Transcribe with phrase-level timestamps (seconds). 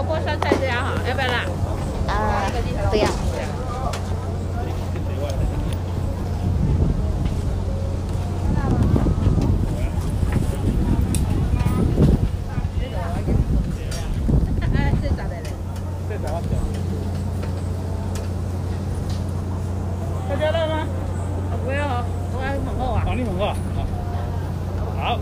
[0.00, 1.44] 萝卜酸菜这样好，要不要辣？
[2.08, 2.50] 呃，
[2.88, 3.04] 不要。
[14.72, 15.50] 哎，这咋的嘞？
[20.30, 20.86] 大家乐吗？
[21.62, 23.02] 不要，我要猛后啊。
[23.04, 23.54] 好，你猛过。
[24.96, 25.04] 好。
[25.04, 25.18] 哎，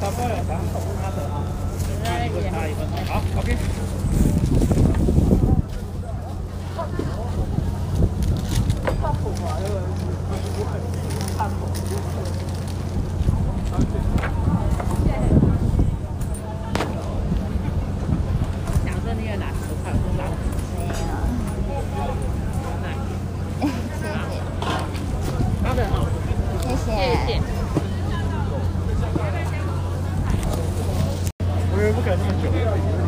[0.00, 1.44] 打包了，咱们手工拿走啊。
[2.02, 3.54] 差一分，差一分，好，OK。
[18.86, 21.04] 想说你有哪十块，我拿没有。
[24.00, 24.04] 谢
[25.62, 25.78] 好的，
[26.86, 26.88] 谢
[27.26, 27.38] 谢
[31.99, 32.98] 不可能那么久。